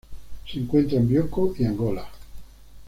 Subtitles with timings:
[0.49, 2.03] Se encuentra en Bioko y Angola.